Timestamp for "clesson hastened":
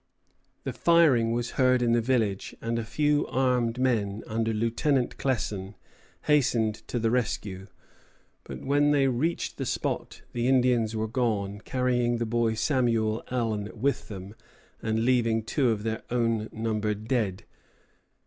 5.19-6.73